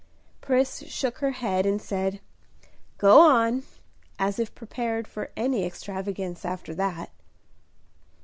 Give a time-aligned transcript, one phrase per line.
[0.41, 2.21] Pris shook her head, and said,
[2.97, 3.61] "Go on!"
[4.17, 7.11] as if prepared for any extravagance after that.